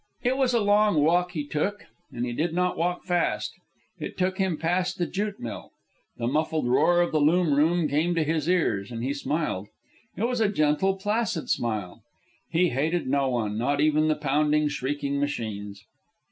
It 0.23 0.35
was 0.35 0.55
a 0.55 0.59
long 0.61 1.03
walk 1.03 1.33
he 1.33 1.45
took, 1.45 1.85
and 2.11 2.25
he 2.25 2.33
did 2.33 2.55
not 2.55 2.75
walk 2.75 3.03
fast. 3.03 3.53
It 3.99 4.17
took 4.17 4.39
him 4.39 4.57
past 4.57 4.97
the 4.97 5.05
jute 5.05 5.39
mill. 5.39 5.73
The 6.17 6.25
muffled 6.25 6.67
roar 6.67 7.01
of 7.03 7.11
the 7.11 7.19
loom 7.21 7.53
room 7.53 7.87
came 7.87 8.15
to 8.15 8.23
his 8.23 8.49
ears, 8.49 8.91
and 8.91 9.03
he 9.03 9.13
smiled. 9.13 9.67
It 10.17 10.23
was 10.23 10.41
a 10.41 10.49
gentle, 10.49 10.95
placid 10.95 11.51
smile. 11.51 12.01
He 12.49 12.69
hated 12.69 13.05
no 13.05 13.29
one, 13.29 13.59
not 13.59 13.79
even 13.79 14.07
the 14.07 14.15
pounding, 14.15 14.69
shrieking 14.69 15.19
machines. 15.19 15.85